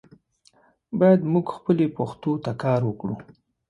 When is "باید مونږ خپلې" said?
0.99-1.85